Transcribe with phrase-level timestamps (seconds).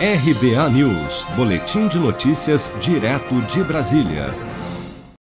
[0.00, 4.32] RBA News, Boletim de Notícias, direto de Brasília.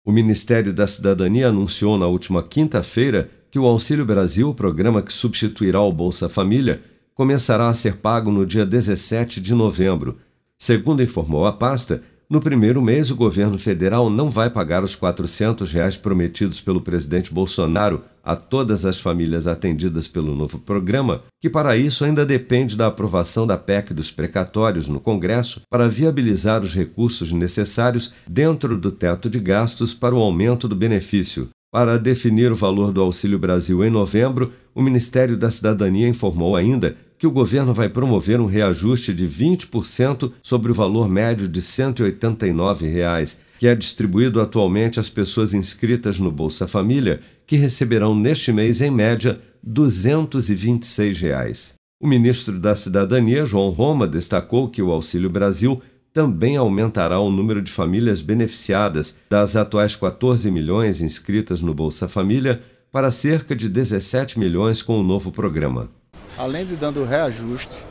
[0.03, 5.79] O Ministério da Cidadania anunciou na última quinta-feira que o Auxílio Brasil, programa que substituirá
[5.79, 6.81] o Bolsa Família,
[7.13, 10.17] começará a ser pago no dia 17 de novembro.
[10.57, 15.71] Segundo informou a pasta, no primeiro mês, o governo federal não vai pagar os 400
[15.71, 21.77] reais prometidos pelo presidente Bolsonaro a todas as famílias atendidas pelo novo programa, que para
[21.77, 27.31] isso ainda depende da aprovação da PEC dos precatórios no Congresso para viabilizar os recursos
[27.31, 31.49] necessários dentro do teto de gastos para o aumento do benefício.
[31.71, 36.95] Para definir o valor do Auxílio Brasil em novembro, o Ministério da Cidadania informou ainda
[37.17, 42.87] que o governo vai promover um reajuste de 20% sobre o valor médio de 189
[42.87, 48.81] reais, que é distribuído atualmente às pessoas inscritas no Bolsa Família, que receberão neste mês,
[48.81, 51.73] em média, 226 reais.
[52.01, 55.81] O ministro da Cidadania, João Roma, destacou que o Auxílio Brasil
[56.13, 62.61] também aumentará o número de famílias beneficiadas das atuais 14 milhões inscritas no Bolsa Família
[62.91, 65.89] para cerca de 17 milhões com o novo programa
[66.37, 67.83] além de dando reajuste,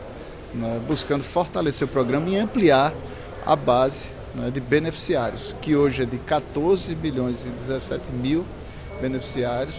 [0.52, 2.92] né, buscando fortalecer o programa e ampliar
[3.44, 8.44] a base né, de beneficiários, que hoje é de 14 milhões e 17 mil
[9.00, 9.74] beneficiários,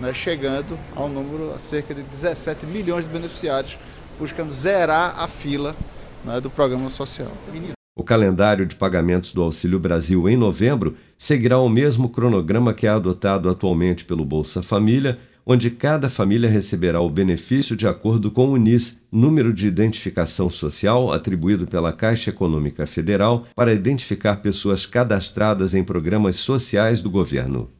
[0.00, 3.78] né, chegando ao número a cerca de 17 milhões de beneficiários,
[4.18, 5.74] buscando zerar a fila
[6.24, 7.30] né, do programa social.
[7.96, 12.90] O calendário de pagamentos do Auxílio Brasil em novembro seguirá o mesmo cronograma que é
[12.90, 15.18] adotado atualmente pelo Bolsa Família,
[15.50, 21.10] onde cada família receberá o benefício de acordo com o NIS, número de identificação social
[21.10, 27.70] atribuído pela Caixa Econômica Federal para identificar pessoas cadastradas em programas sociais do governo.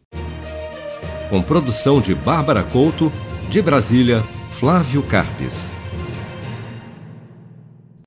[1.28, 3.12] Com produção de Bárbara Couto,
[3.50, 5.77] de Brasília, Flávio Carpes.